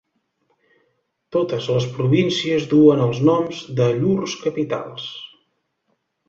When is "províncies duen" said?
1.97-3.03